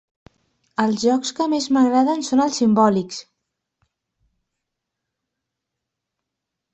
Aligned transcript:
Els 0.83 0.95
jocs 1.07 1.31
que 1.39 1.45
més 1.51 1.67
m'agraden 1.75 2.23
són 2.29 2.41
els 2.45 2.57
simbòlics. 2.61 3.19